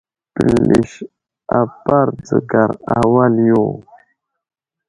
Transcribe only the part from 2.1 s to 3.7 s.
dzəgar wal yo.